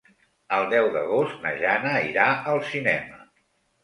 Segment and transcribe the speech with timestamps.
[0.55, 3.21] El deu d'agost na Jana irà al cinema.